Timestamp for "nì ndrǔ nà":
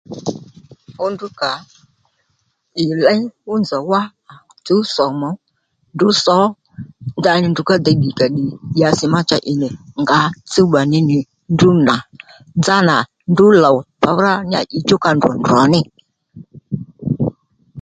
11.09-11.95